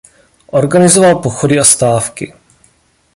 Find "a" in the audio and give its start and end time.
1.59-1.63